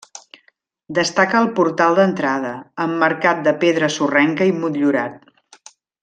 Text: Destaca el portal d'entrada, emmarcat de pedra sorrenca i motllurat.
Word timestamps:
Destaca 0.99 1.41
el 1.45 1.49
portal 1.59 1.97
d'entrada, 1.99 2.53
emmarcat 2.89 3.43
de 3.49 3.53
pedra 3.65 3.91
sorrenca 3.97 4.49
i 4.53 4.59
motllurat. 4.63 5.69